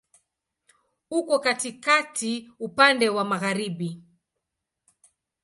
[1.09, 4.03] Uko katikati, upande wa magharibi.